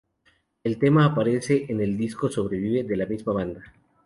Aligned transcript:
El 0.63 0.79
tema 0.79 1.05
aparece 1.05 1.67
en 1.69 1.79
el 1.79 1.95
disco 1.95 2.27
"Sobrevive" 2.27 2.81
de 2.85 2.97
la 2.97 3.05
misma 3.05 3.33
banda. 3.33 3.61